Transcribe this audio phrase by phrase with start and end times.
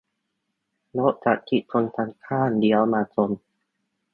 [0.99, 3.29] -รถจากทิศตรงข้ามเลี้ยวมาชน